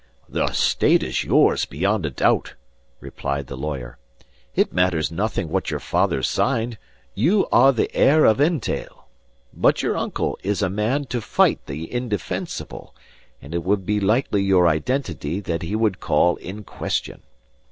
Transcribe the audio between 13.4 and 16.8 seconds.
and it would be likely your identity that he would call in